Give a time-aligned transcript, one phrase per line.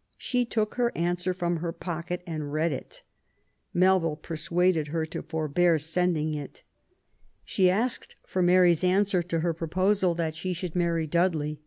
[0.00, 3.02] *' She took her answer from her pocket and read it;
[3.72, 6.62] Melville persuaded her to forbear sending it.
[7.44, 11.60] She asked for Mary's answer to her proposal that she should marry Dudley.